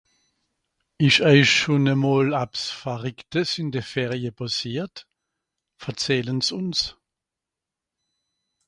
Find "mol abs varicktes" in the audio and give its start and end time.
2.03-3.49